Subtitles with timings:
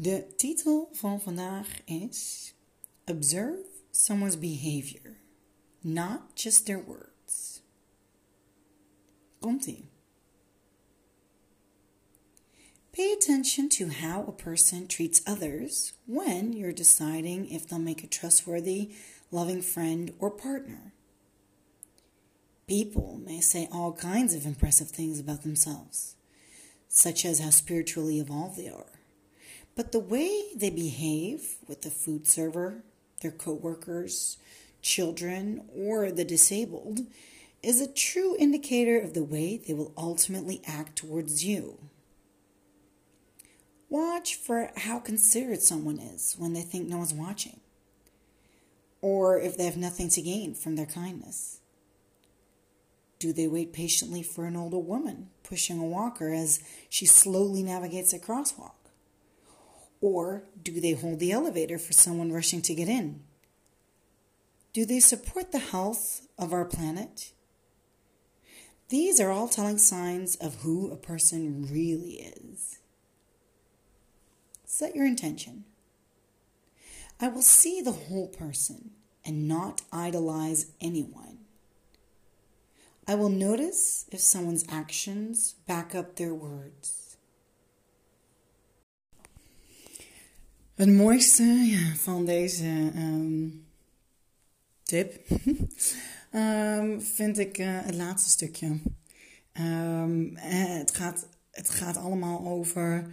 [0.00, 2.52] De titel van vandaag is
[3.04, 5.16] Observe someone's behavior,
[5.82, 7.62] not just their words.
[9.40, 9.88] Komt-ie.
[12.92, 18.06] Pay attention to how a person treats others when you're deciding if they'll make a
[18.06, 18.90] trustworthy,
[19.32, 20.92] loving friend or partner.
[22.68, 26.14] People may say all kinds of impressive things about themselves,
[26.88, 28.97] such as how spiritually evolved they are
[29.78, 32.82] but the way they behave with the food server,
[33.22, 34.36] their coworkers,
[34.82, 37.02] children, or the disabled
[37.62, 41.78] is a true indicator of the way they will ultimately act towards you.
[43.88, 47.60] Watch for how considerate someone is when they think no one's watching,
[49.00, 51.60] or if they have nothing to gain from their kindness.
[53.20, 58.12] Do they wait patiently for an older woman pushing a walker as she slowly navigates
[58.12, 58.72] a crosswalk?
[60.00, 63.20] Or do they hold the elevator for someone rushing to get in?
[64.72, 67.32] Do they support the health of our planet?
[68.90, 72.78] These are all telling signs of who a person really is.
[74.64, 75.64] Set your intention.
[77.20, 78.92] I will see the whole person
[79.24, 81.38] and not idolize anyone.
[83.06, 87.07] I will notice if someone's actions back up their words.
[90.78, 93.66] Het mooiste van deze um,
[94.82, 95.30] tip
[96.32, 98.80] um, vind ik uh, het laatste stukje.
[99.60, 103.10] Um, het, gaat, het gaat allemaal over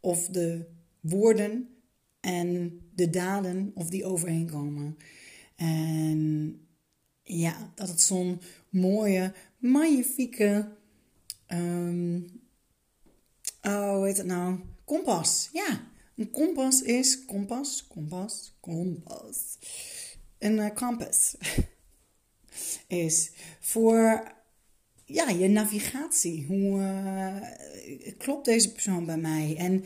[0.00, 0.66] of de
[1.00, 1.68] woorden
[2.20, 4.98] en de daden of die overeenkomen.
[5.56, 6.60] En
[7.22, 10.76] ja, dat het zo'n mooie, magnifieke.
[13.62, 14.58] oh, hoe heet het nou?
[14.84, 15.48] Kompas.
[15.52, 15.88] Ja,
[16.20, 19.58] een kompas is kompas, kompas, kompas.
[20.38, 21.36] Een kompas
[22.86, 24.32] is voor
[25.04, 26.46] ja, je navigatie.
[26.46, 27.36] Hoe uh,
[28.18, 29.56] klopt deze persoon bij mij?
[29.58, 29.84] En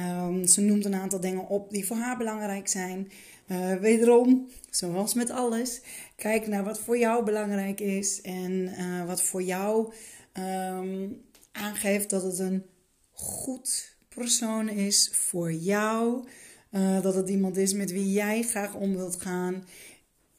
[0.00, 3.10] um, ze noemt een aantal dingen op die voor haar belangrijk zijn.
[3.48, 5.80] Uh, wederom, zoals met alles,
[6.16, 8.74] kijk naar wat voor jou belangrijk is en
[9.06, 9.92] wat voor jou
[10.32, 11.22] um,
[11.52, 12.64] aangeeft dat het een
[13.10, 16.24] goed persoon is voor jou.
[16.70, 19.64] Uh, dat het iemand is met wie jij graag om wilt gaan.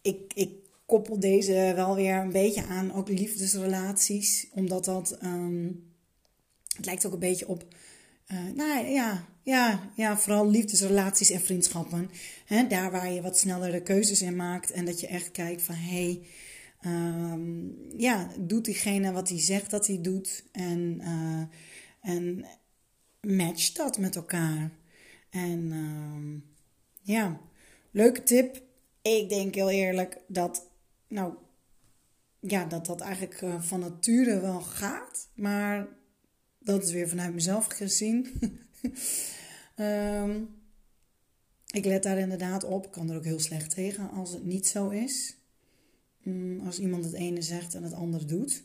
[0.01, 0.49] Ik, ik
[0.85, 4.47] koppel deze wel weer een beetje aan ook liefdesrelaties.
[4.53, 5.17] Omdat dat.
[5.23, 5.83] Um,
[6.75, 7.65] het lijkt ook een beetje op.
[8.31, 12.09] Uh, nou ja, ja, ja, vooral liefdesrelaties en vriendschappen.
[12.45, 14.71] Hè, daar waar je wat sneller de keuzes in maakt.
[14.71, 15.89] En dat je echt kijkt van hé.
[15.89, 16.21] Hey,
[16.85, 20.43] um, ja, doet diegene wat hij zegt dat hij doet.
[20.51, 22.45] En, uh, en,
[23.21, 24.71] match dat met elkaar.
[25.29, 26.41] En uh,
[27.01, 27.39] ja,
[27.91, 28.61] leuke tip.
[29.01, 30.69] Ik denk heel eerlijk dat,
[31.07, 31.33] nou,
[32.39, 35.27] ja, dat dat eigenlijk uh, van nature wel gaat.
[35.33, 35.87] Maar
[36.59, 38.39] dat is weer vanuit mezelf gezien.
[39.75, 40.49] um,
[41.79, 42.85] ik let daar inderdaad op.
[42.85, 45.37] Ik kan er ook heel slecht tegen als het niet zo is.
[46.25, 48.63] Um, als iemand het ene zegt en het andere doet.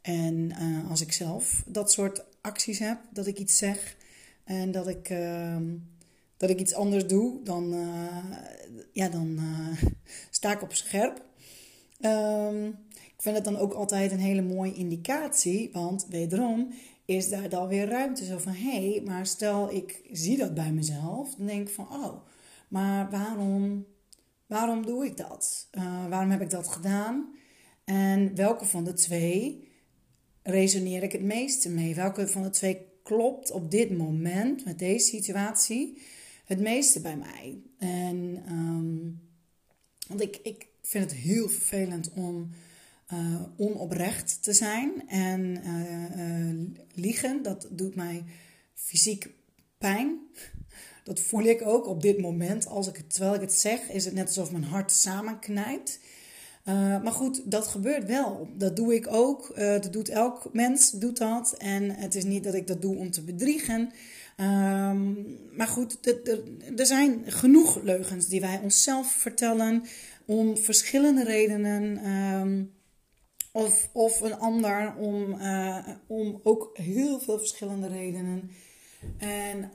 [0.00, 3.96] En uh, als ik zelf dat soort acties heb, dat ik iets zeg
[4.44, 5.56] en dat ik, uh,
[6.36, 8.36] dat ik iets anders doe, dan, uh,
[8.92, 9.82] ja, dan uh,
[10.30, 11.24] sta ik op scherp.
[12.00, 16.72] Um, ik vind het dan ook altijd een hele mooie indicatie, want wederom
[17.04, 18.24] is daar dan weer ruimte.
[18.24, 21.88] Zo van, hé, hey, maar stel ik zie dat bij mezelf, dan denk ik van,
[21.90, 22.26] oh,
[22.68, 23.86] maar waarom,
[24.46, 25.68] waarom doe ik dat?
[25.72, 27.34] Uh, waarom heb ik dat gedaan?
[27.84, 29.68] En welke van de twee
[30.46, 31.94] resoneer ik het meeste mee?
[31.94, 35.98] Welke van de twee klopt op dit moment met deze situatie
[36.44, 37.58] het meeste bij mij.
[37.78, 39.20] En um,
[40.08, 42.50] want ik, ik vind het heel vervelend om
[43.12, 45.08] uh, onoprecht te zijn.
[45.08, 48.24] En uh, uh, liegen, dat doet mij
[48.74, 49.30] fysiek
[49.78, 50.18] pijn.
[51.04, 52.66] Dat voel ik ook op dit moment.
[52.66, 56.00] Als ik het, terwijl ik het zeg, is het net alsof mijn hart samenknijpt.
[56.68, 58.48] Uh, maar goed, dat gebeurt wel.
[58.56, 59.52] Dat doe ik ook.
[59.58, 61.54] Uh, dat doet elk mens, doet dat.
[61.58, 63.92] En het is niet dat ik dat doe om te bedriegen.
[64.36, 65.12] Ehm,
[65.56, 65.98] maar goed,
[66.76, 69.82] er zijn genoeg leugens die wij onszelf vertellen
[70.24, 71.96] om verschillende redenen.
[71.96, 72.64] Ehm,
[73.52, 78.50] of, of een ander om, uh, om ook heel veel verschillende redenen.
[79.18, 79.72] En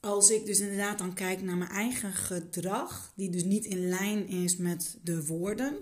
[0.00, 4.28] als ik dus inderdaad dan kijk naar mijn eigen gedrag, die dus niet in lijn
[4.28, 5.76] is met de woorden,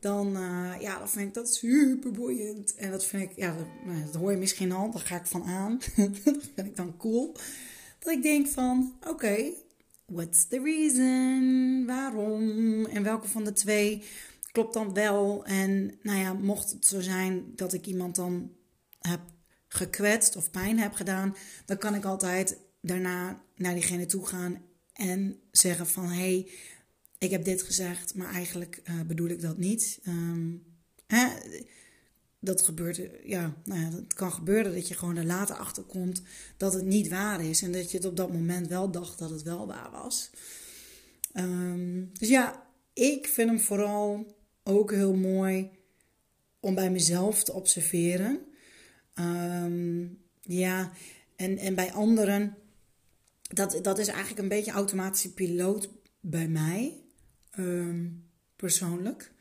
[0.00, 2.74] dan, uh, ja, dan vind ik dat super boeiend.
[2.74, 5.44] En dat vind ik, ja, dat, nou, hoor je misschien al, daar ga ik van
[5.44, 5.78] aan.
[6.24, 7.36] dat vind ik dan cool.
[7.98, 9.52] Dat ik denk van, oké,
[10.06, 11.86] what's the reason?
[11.86, 12.84] Waarom?
[12.84, 14.02] En welke van de twee
[14.52, 15.44] klopt dan wel?
[15.44, 18.52] En nou ja, mocht het zo zijn dat ik iemand dan
[18.98, 19.20] heb
[19.68, 24.62] gekwetst of pijn heb gedaan, dan kan ik altijd daarna naar diegene toe gaan
[24.92, 26.50] en zeggen van hey,
[27.18, 30.00] ik heb dit gezegd, maar eigenlijk uh, bedoel ik dat niet.
[30.06, 30.64] Um,
[31.06, 31.28] hè,
[32.40, 36.22] dat gebeurt, ja, nou ja, het kan gebeuren dat je gewoon er later achter komt
[36.56, 39.30] dat het niet waar is en dat je het op dat moment wel dacht dat
[39.30, 40.30] het wel waar was.
[41.34, 45.70] Um, dus ja, ik vind hem vooral ook heel mooi
[46.60, 48.40] om bij mezelf te observeren.
[49.14, 50.92] Um, ja,
[51.36, 52.56] en, en bij anderen,
[53.42, 55.88] dat, dat is eigenlijk een beetje automatische piloot
[56.20, 57.00] bij mij,
[57.58, 58.24] um,
[58.56, 59.32] persoonlijk.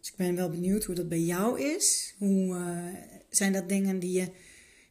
[0.00, 2.14] Dus ik ben wel benieuwd hoe dat bij jou is.
[2.18, 3.00] Hoe uh,
[3.30, 4.30] zijn dat dingen die je,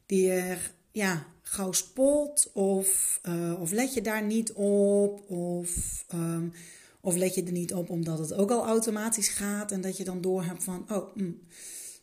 [0.06, 0.56] die je
[0.90, 2.50] ja, gauw spolt?
[2.52, 5.30] Of, uh, of let je daar niet op?
[5.30, 6.52] Of, um,
[7.00, 10.04] of let je er niet op omdat het ook al automatisch gaat en dat je
[10.04, 11.40] dan doorhebt van, oh, mm,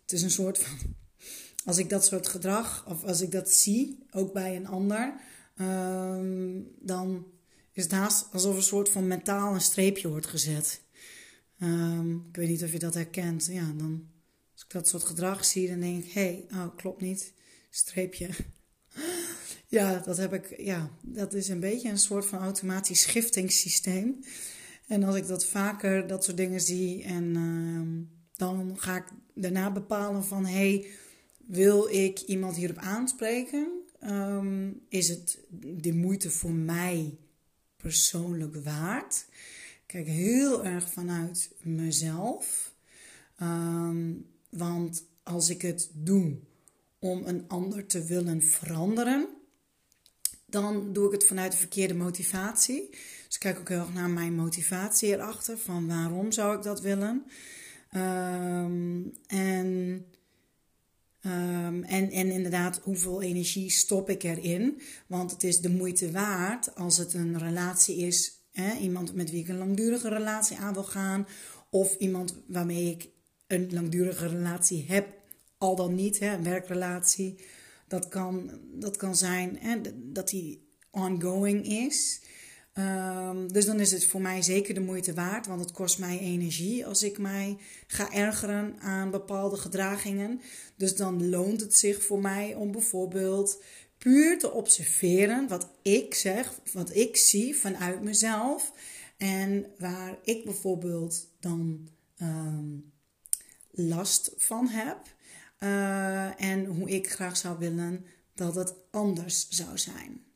[0.01, 0.77] het is een soort van.
[1.65, 5.13] Als ik dat soort gedrag, of als ik dat zie, ook bij een ander,
[5.59, 7.25] um, dan
[7.73, 10.81] is het haast alsof een soort van mentaal een streepje wordt gezet.
[11.62, 13.45] Um, ik weet niet of je dat herkent.
[13.45, 14.07] Ja, dan,
[14.53, 17.33] als ik dat soort gedrag zie, dan denk ik: hé, hey, oh, klopt niet.
[17.69, 18.29] Streepje.
[19.68, 20.59] ja, dat heb ik.
[20.59, 24.19] Ja, dat is een beetje een soort van automatisch schiftingssysteem.
[24.88, 29.71] En als ik dat vaker, dat soort dingen zie, en uh, dan ga ik daarna
[29.71, 30.88] bepalen van: hé, hey,
[31.45, 33.67] wil ik iemand hierop aanspreken?
[34.03, 37.17] Um, is het de moeite voor mij
[37.81, 39.25] persoonlijk waard?
[39.91, 42.73] kijk heel erg vanuit mezelf.
[43.41, 46.37] Um, want als ik het doe
[46.99, 49.27] om een ander te willen veranderen,
[50.45, 52.89] dan doe ik het vanuit de verkeerde motivatie.
[53.25, 56.81] Dus ik kijk ook heel erg naar mijn motivatie erachter, van waarom zou ik dat
[56.81, 57.25] willen.
[57.95, 60.05] Um, en,
[61.25, 64.81] um, en, en inderdaad, hoeveel energie stop ik erin?
[65.07, 69.41] Want het is de moeite waard als het een relatie is Hè, iemand met wie
[69.41, 71.27] ik een langdurige relatie aan wil gaan.
[71.69, 73.09] Of iemand waarmee ik
[73.47, 75.07] een langdurige relatie heb,
[75.57, 77.35] al dan niet, hè, een werkrelatie.
[77.88, 82.21] Dat kan, dat kan zijn hè, dat die ongoing is.
[82.73, 86.19] Um, dus dan is het voor mij zeker de moeite waard, want het kost mij
[86.19, 87.57] energie als ik mij
[87.88, 90.41] ga ergeren aan bepaalde gedragingen.
[90.75, 93.63] Dus dan loont het zich voor mij om bijvoorbeeld
[93.97, 98.71] puur te observeren wat ik zeg, wat ik zie vanuit mezelf.
[99.17, 101.89] En waar ik bijvoorbeeld dan
[102.21, 102.91] um,
[103.71, 104.97] last van heb.
[105.59, 108.05] Uh, en hoe ik graag zou willen
[108.36, 110.30] dat het anders zou zijn.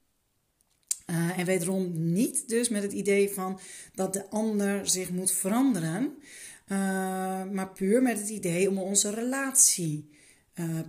[1.05, 3.59] Uh, en wederom niet dus met het idee van
[3.93, 6.17] dat de ander zich moet veranderen.
[6.67, 6.77] Uh,
[7.51, 10.13] maar puur met het idee om onze relatie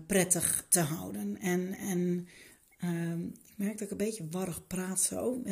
[0.06, 1.40] prettig te houden.
[1.40, 2.28] En, en
[2.78, 5.42] Ehm, ik merk dat ik een beetje warrig praat zo.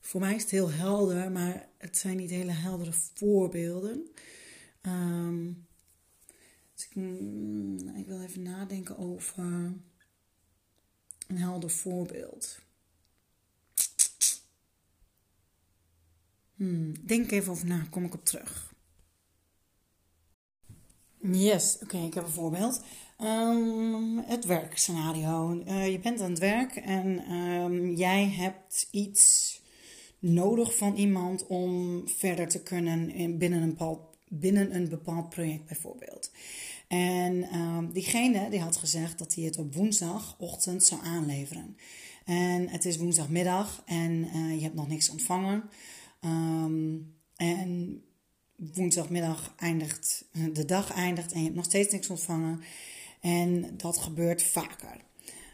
[0.00, 4.08] voor mij is het heel helder, maar het zijn niet hele heldere voorbeelden.
[4.82, 5.66] Um,
[6.74, 9.38] dus mm, ik, wil even nadenken over
[11.26, 12.58] een helder voorbeeld.
[16.56, 18.74] Hmm, denk even over na, kom ik op terug.
[21.32, 22.82] Yes, oké, ik heb een voorbeeld.
[23.20, 25.62] Um, het werkscenario.
[25.66, 29.60] Uh, je bent aan het werk en um, jij hebt iets
[30.18, 35.66] nodig van iemand om verder te kunnen in, binnen, een bepaald, binnen een bepaald project
[35.66, 36.30] bijvoorbeeld.
[36.88, 41.76] En um, diegene die had gezegd dat hij het op woensdagochtend zou aanleveren.
[42.24, 45.62] En het is woensdagmiddag en uh, je hebt nog niks ontvangen.
[47.36, 48.02] En
[48.56, 52.60] woensdagmiddag eindigt, de dag eindigt en je hebt nog steeds niks ontvangen.
[53.20, 54.96] En dat gebeurt vaker.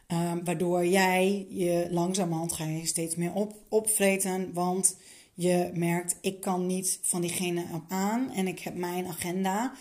[0.08, 4.52] Um, waardoor jij je langzamerhand ga je steeds meer op, opvreten.
[4.52, 4.96] Want
[5.34, 8.30] je merkt, ik kan niet van diegene aan.
[8.30, 9.72] En ik heb mijn agenda.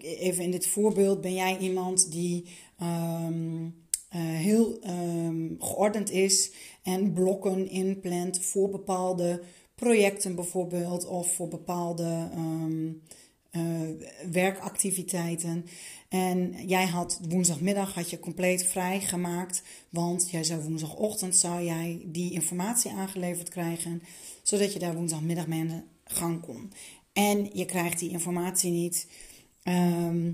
[0.00, 2.44] Even in dit voorbeeld ben jij iemand die
[2.82, 3.74] um,
[4.16, 9.42] heel ehm, geordend is en blokken inplant voor bepaalde
[9.82, 12.90] projecten bijvoorbeeld of voor bepaalde ehm,
[14.32, 15.66] werkactiviteiten.
[16.08, 22.32] En jij had woensdagmiddag had je compleet vrijgemaakt, want jij zou woensdagochtend zou jij die
[22.32, 24.02] informatie aangeleverd krijgen,
[24.42, 26.72] zodat je daar woensdagmiddag mee aan gang kon.
[27.12, 29.06] En je krijgt die informatie niet.
[29.62, 30.32] Ehm,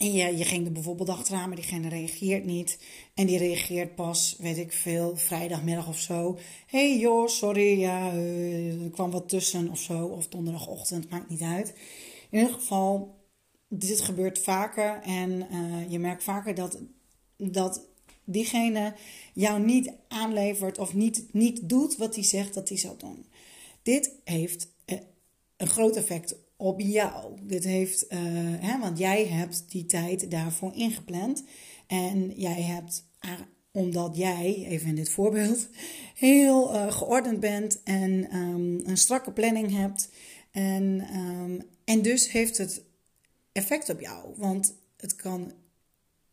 [0.00, 2.78] en je, ging er bijvoorbeeld achteraan, maar diegene reageert niet.
[3.14, 6.38] En die reageert pas, weet ik veel, vrijdagmiddag of zo.
[6.66, 10.04] hey joh, sorry, ja, uh, er kwam wat tussen of zo.
[10.04, 11.74] Of donderdagochtend, maakt niet uit.
[12.30, 13.18] In ieder geval,
[13.68, 15.00] dit gebeurt vaker.
[15.02, 16.78] En uh, je merkt vaker dat,
[17.36, 17.88] dat
[18.24, 18.94] diegene
[19.34, 23.26] jou niet aanlevert of niet, niet doet wat hij zegt dat hij zou doen.
[23.82, 24.98] Dit heeft uh,
[25.56, 27.36] een groot effect op jou.
[27.42, 28.18] Dit heeft, uh,
[28.60, 31.44] hè, want jij hebt die tijd daarvoor ingepland.
[31.86, 33.04] En jij hebt,
[33.72, 35.68] omdat jij, even in dit voorbeeld,
[36.14, 40.10] heel uh, geordend bent en um, een strakke planning hebt.
[40.50, 42.82] En, um, en dus heeft het
[43.52, 44.34] effect op jou.
[44.36, 45.52] Want het kan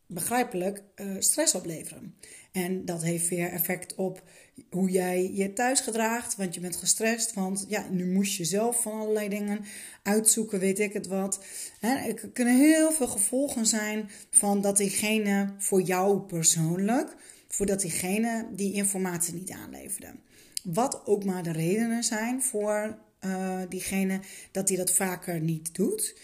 [0.06, 2.14] begrijpelijk uh, stress opleveren.
[2.52, 4.22] En dat heeft weer effect op
[4.70, 6.36] hoe jij je thuis gedraagt.
[6.36, 7.34] Want je bent gestrest.
[7.34, 9.64] Want ja, nu moest je zelf van allerlei dingen
[10.02, 11.44] uitzoeken, weet ik het wat.
[11.80, 17.14] er kunnen heel veel gevolgen zijn van dat diegene voor jou persoonlijk,
[17.48, 20.14] voordat diegene die informatie niet aanleverde.
[20.62, 26.16] Wat ook maar de redenen zijn voor uh, diegene dat hij dat vaker niet doet.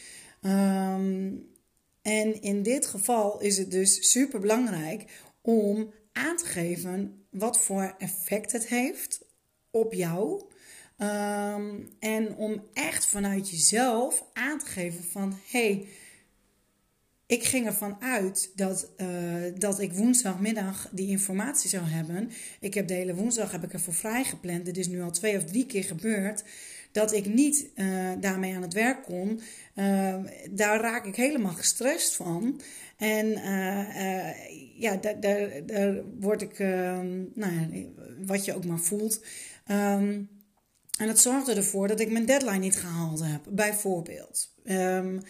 [0.43, 1.53] Um,
[2.03, 5.05] en in dit geval is het dus super belangrijk
[5.41, 9.25] om aan te geven wat voor effect het heeft
[9.71, 10.43] op jou.
[10.99, 15.89] Um, en om echt vanuit jezelf aan te geven van hey,
[17.27, 19.09] ik ging ervan uit dat, uh,
[19.59, 22.31] dat ik woensdagmiddag die informatie zou hebben.
[22.61, 24.65] Ik heb de hele woensdag heb ik ervoor vrijgepland.
[24.65, 26.45] Dit is nu al twee of drie keer gebeurd
[26.95, 29.41] dat ik niet uh, daarmee aan het werk kon,
[29.75, 30.17] uh,
[30.51, 32.61] daar raak ik helemaal gestrest van.
[32.97, 37.69] En uh, ja, daar, daar, daar word ik, ehm, nou ja,
[38.27, 39.25] wat je ook maar voelt.
[39.71, 40.29] Um,
[40.99, 44.55] en dat zorgde ervoor dat ik mijn deadline niet gehaald heb, bijvoorbeeld.
[44.65, 45.21] Um,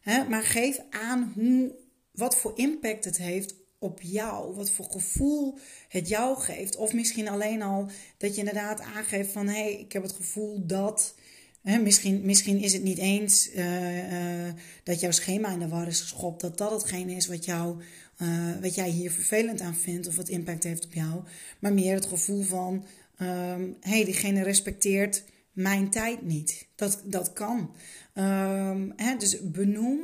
[0.00, 1.74] hè, maar geef aan hoe,
[2.10, 6.76] wat voor impact het heeft op jou, wat voor gevoel het jou geeft.
[6.76, 10.66] Of misschien alleen al dat je inderdaad aangeeft van hé, hey, ik heb het gevoel
[10.66, 11.14] dat.
[11.62, 15.86] Hè, misschien, misschien is het niet eens uh, uh, dat jouw schema in de war
[15.86, 17.82] is geschopt, dat dat hetgene is wat, jou,
[18.18, 18.28] uh,
[18.60, 21.22] wat jij hier vervelend aan vindt of wat impact heeft op jou.
[21.58, 22.84] Maar meer het gevoel van
[23.16, 26.66] hé, um, hey, diegene respecteert mijn tijd niet.
[26.74, 27.74] Dat, dat kan.
[28.14, 30.00] Um, hè, dus benoem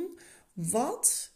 [0.53, 1.30] wat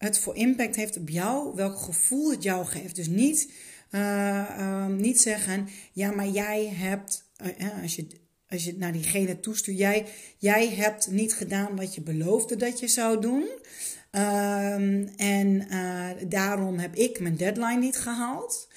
[0.00, 2.96] het voor impact heeft op jou, welk gevoel het jou geeft.
[2.96, 3.52] Dus niet,
[3.90, 7.24] uh, niet zeggen, ja, maar jij hebt,
[7.60, 8.06] uh, als je,
[8.48, 10.06] als je naar diegene toestuurt, jij,
[10.38, 13.48] jij hebt niet gedaan wat je beloofde dat je zou doen.
[14.12, 15.66] Uh, en
[16.28, 18.68] daarom heb ik mijn deadline niet gehaald.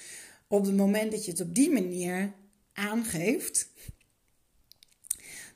[0.48, 2.32] Op het moment dat je het op die manier
[2.72, 3.68] aangeeft,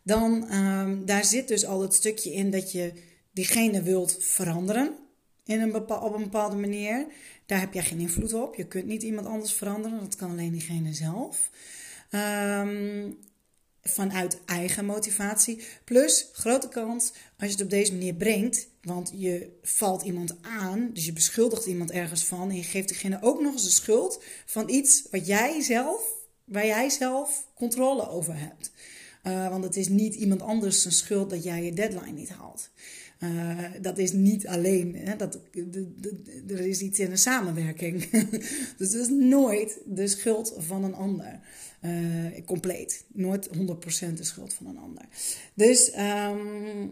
[0.02, 2.92] dan um, daar zit dus al het stukje in dat je
[3.32, 5.06] diegene wilt veranderen
[5.55, 7.07] een op een bepaalde manier.
[7.47, 8.55] Daar heb jij geen invloed op.
[8.55, 9.99] Je kunt niet iemand anders veranderen.
[9.99, 11.50] Dat kan alleen diegene zelf.
[12.11, 13.19] Um,
[13.83, 15.62] vanuit eigen motivatie.
[15.85, 18.69] Plus, grote kans als je het op deze manier brengt.
[18.83, 20.90] Want je valt iemand aan.
[20.93, 22.50] Dus je beschuldigt iemand ergens van.
[22.50, 26.02] En je geeft diegene ook nog eens de schuld van iets wat jij zelf,
[26.45, 28.71] waar jij zelf controle over hebt.
[29.25, 32.71] Uh, want het is niet iemand anders zijn schuld dat jij je deadline niet haalt.
[33.18, 35.38] Uh, dat is niet alleen, hè, dat,
[36.48, 38.10] er is iets in een samenwerking.
[38.78, 41.40] dus het is nooit de schuld van een ander.
[41.82, 43.04] Uh, compleet.
[43.12, 45.04] Nooit 100% de schuld van een ander.
[45.54, 46.90] Dus, um,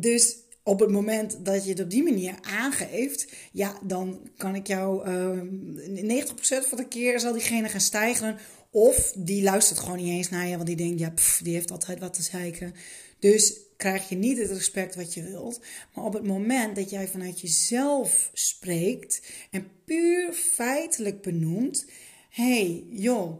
[0.00, 4.66] dus op het moment dat je het op die manier aangeeft, ja, dan kan ik
[4.66, 8.36] jou uh, 90% van de keer zal diegene gaan stijgen.
[8.70, 12.00] Of die luistert gewoon niet eens naar je, want die denkt, ja, die heeft altijd
[12.00, 12.74] wat te zeiken.
[13.22, 15.60] Dus krijg je niet het respect wat je wilt.
[15.94, 21.86] Maar op het moment dat jij vanuit jezelf spreekt en puur feitelijk benoemt:
[22.30, 23.38] hey, joh,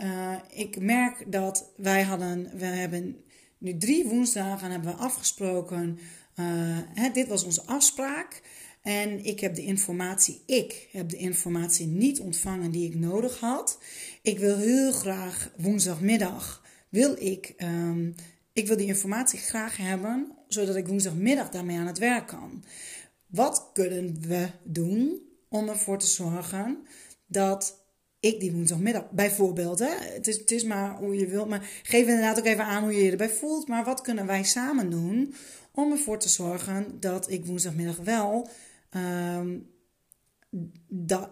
[0.00, 3.24] uh, ik merk dat wij hadden, we hebben
[3.58, 5.98] nu drie woensdagen hebben we afgesproken.
[6.36, 8.42] Uh, hè, dit was onze afspraak.
[8.82, 13.78] En ik heb de informatie, ik heb de informatie niet ontvangen die ik nodig had.
[14.22, 18.14] Ik wil heel graag woensdagmiddag, wil ik um,
[18.52, 22.64] ik wil die informatie graag hebben, zodat ik woensdagmiddag daarmee aan het werk kan.
[23.26, 26.86] Wat kunnen we doen om ervoor te zorgen
[27.26, 27.80] dat
[28.20, 32.06] ik die woensdagmiddag, bijvoorbeeld, hè, het, is, het is maar hoe je wilt, maar geef
[32.06, 33.68] inderdaad ook even aan hoe je je erbij voelt.
[33.68, 35.34] Maar wat kunnen wij samen doen
[35.72, 38.48] om ervoor te zorgen dat ik woensdagmiddag wel
[38.90, 39.58] ehm,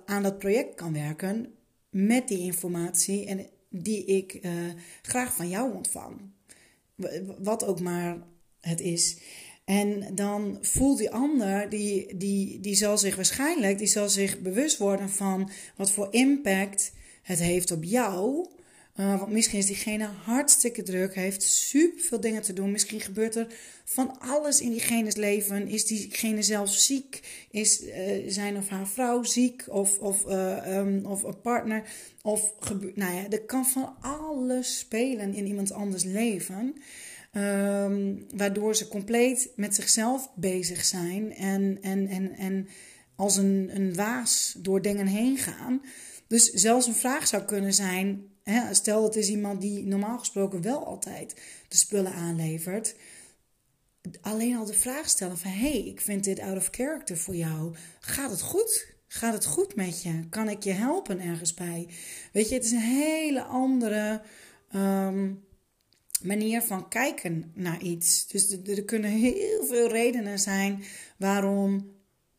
[0.05, 1.55] aan dat project kan werken
[1.91, 4.53] met die informatie en die ik uh,
[5.03, 6.21] graag van jou ontvang.
[7.39, 8.27] Wat ook maar
[8.61, 9.17] het is.
[9.65, 14.79] En dan voelt die ander, die, die, die zal zich waarschijnlijk, die zal zich bewust
[14.79, 16.93] worden van wat voor impact
[17.23, 18.49] het heeft op jou.
[18.97, 22.71] Uh, want misschien is diegene hartstikke druk, heeft super veel dingen te doen.
[22.71, 23.47] Misschien gebeurt er
[23.85, 25.69] van alles in diegene's leven.
[25.69, 27.21] Is diegene zelf ziek?
[27.51, 27.95] Is uh,
[28.27, 29.65] zijn of haar vrouw ziek?
[29.69, 31.83] Of, of, uh, um, of een partner?
[32.23, 32.55] Of
[32.95, 36.75] nou ja, er kan van alles spelen in iemand anders leven.
[37.33, 42.69] Um, waardoor ze compleet met zichzelf bezig zijn en, en, en, en
[43.17, 45.83] als een, een waas door dingen heen gaan.
[46.27, 48.31] Dus zelfs een vraag zou kunnen zijn:
[48.73, 51.35] stel het is iemand die normaal gesproken wel altijd
[51.69, 52.95] de spullen aanlevert.
[54.21, 57.75] Alleen al de vraag stellen van hey, ik vind dit out of character voor jou.
[58.01, 58.95] Gaat het goed?
[59.07, 60.29] Gaat het goed met je?
[60.29, 61.89] Kan ik je helpen ergens bij?
[62.33, 64.23] Weet je, het is een hele andere
[64.75, 65.45] um,
[66.23, 68.27] manier van kijken naar iets.
[68.27, 70.85] Dus er, kunnen heel veel redenen zijn
[71.17, 71.93] waarom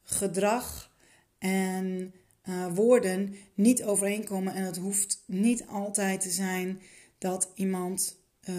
[0.04, 0.92] gedrag
[1.38, 2.14] en
[2.52, 4.54] uh, woorden niet overeenkomen.
[4.54, 6.80] En het hoeft niet altijd te zijn
[7.18, 8.56] dat iemand uh,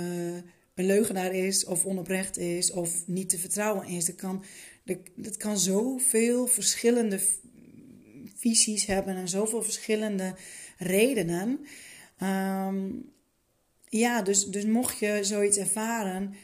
[0.75, 4.05] een leugenaar is of onoprecht is of niet te vertrouwen is.
[4.05, 4.45] Dat kan,
[5.15, 7.21] dat kan zoveel verschillende
[8.37, 10.35] visies hebben en zoveel verschillende
[10.79, 11.61] redenen.
[12.23, 13.11] Um,
[13.89, 16.35] ja, dus, dus mocht je zoiets ervaren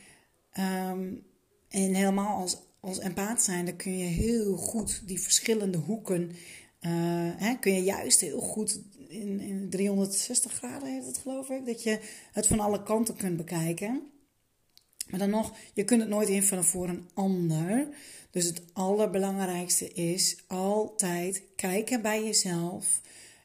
[0.59, 1.23] um,
[1.69, 6.31] en helemaal als, als empaat zijn, dan kun je heel goed die verschillende hoeken,
[6.80, 6.90] uh,
[7.37, 11.82] hè, kun je juist heel goed in, in 360 graden heeft het geloof ik, dat
[11.82, 12.00] je
[12.32, 14.10] het van alle kanten kunt bekijken.
[15.08, 17.88] Maar dan nog, je kunt het nooit invullen voor een ander.
[18.30, 23.00] Dus het allerbelangrijkste is altijd kijken bij jezelf.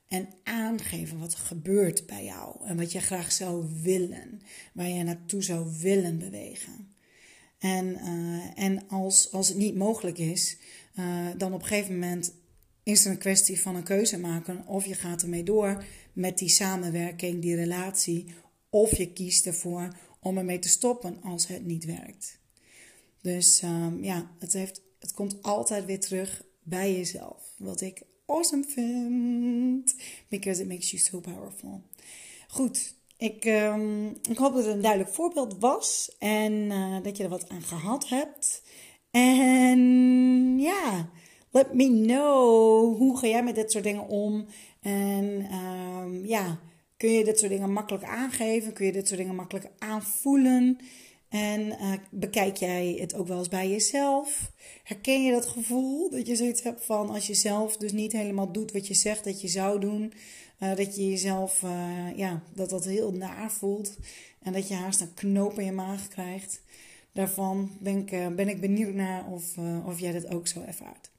[0.08, 4.42] En aangeven wat er gebeurt bij jou en wat je graag zou willen,
[4.74, 6.94] waar je naartoe zou willen bewegen.
[7.60, 10.58] En, uh, en als, als het niet mogelijk is,
[11.00, 12.34] uh, dan op een gegeven moment
[12.84, 14.68] is het een kwestie van een keuze maken.
[14.68, 18.26] Of je gaat ermee door met die samenwerking, die relatie,
[18.70, 22.40] of je kiest ervoor om ermee te stoppen als het niet werkt.
[23.22, 27.54] Dus um, ja, het, heeft, het komt altijd weer terug bij jezelf.
[27.58, 29.96] Wat ik awesome vind.
[30.28, 31.82] Because it makes you so powerful.
[32.48, 36.16] Goed, ik, um, ik hoop dat het een duidelijk voorbeeld was.
[36.20, 38.64] En uh, dat je er wat aan gehad hebt.
[39.12, 41.10] En ja,
[41.54, 42.98] let me know.
[42.98, 44.46] Hoe ga jij met dit soort dingen om?
[44.82, 46.60] En um, ja,
[46.98, 48.74] kun je dit soort dingen makkelijk aangeven?
[48.74, 50.78] Kun je dit soort dingen makkelijk aanvoelen?
[51.30, 54.52] En uh, bekijk jij het ook wel eens bij jezelf?
[54.84, 58.52] Herken je dat gevoel dat je zoiets hebt van als je zelf dus niet helemaal
[58.52, 60.14] doet wat je zegt dat je zou doen,
[60.60, 63.98] uh, dat je jezelf, uh, ja, dat dat heel naar voelt
[64.42, 66.62] en dat je haast een knoop in je maag krijgt?
[67.12, 71.12] Daarvan ben ik, ben ik benieuwd naar of, of jij dat ook zo ervaart.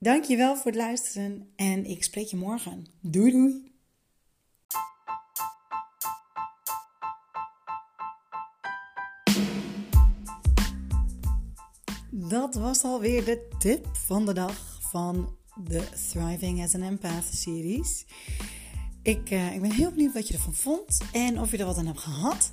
[0.00, 2.86] Dankjewel voor het luisteren en ik spreek je morgen.
[3.00, 3.66] Doei doei!
[12.10, 18.06] dat was alweer de tip van de dag van de Thriving as an Empath series.
[19.02, 21.78] Ik, uh, ik ben heel benieuwd wat je ervan vond en of je er wat
[21.78, 22.52] aan hebt gehad.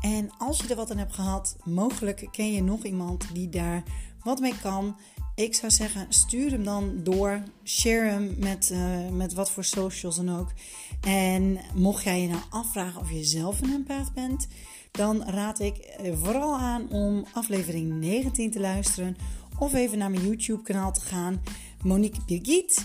[0.00, 3.82] En als je er wat aan hebt gehad, mogelijk ken je nog iemand die daar
[4.26, 4.96] wat mee kan.
[5.34, 7.42] Ik zou zeggen, stuur hem dan door.
[7.64, 10.52] Share hem met, uh, met wat voor socials dan ook.
[11.00, 14.46] En mocht jij je nou afvragen of je zelf een empath bent,
[14.90, 19.16] dan raad ik eh, vooral aan om aflevering 19 te luisteren
[19.58, 21.42] of even naar mijn YouTube-kanaal te gaan,
[21.82, 22.84] Monique Birgit.